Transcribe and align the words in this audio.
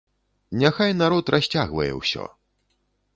Няхай 0.61 0.91
народ 1.01 1.25
расцягвае 1.35 1.91
ўсё. 2.01 2.23